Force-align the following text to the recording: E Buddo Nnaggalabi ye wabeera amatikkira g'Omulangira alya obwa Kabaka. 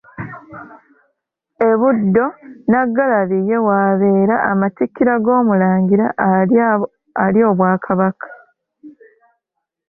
E 1.67 1.69
Buddo 1.79 2.25
Nnaggalabi 2.35 3.37
ye 3.49 3.57
wabeera 3.67 4.35
amatikkira 4.51 5.13
g'Omulangira 5.23 6.05
alya 7.23 7.45
obwa 7.51 7.69
Kabaka. 7.85 8.27